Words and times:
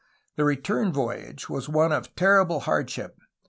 The 0.35 0.43
return 0.45 0.91
voyage 0.91 1.47
was 1.47 1.69
one 1.69 1.91
of 1.91 2.15
terrible 2.15 2.61
hardship. 2.61 3.19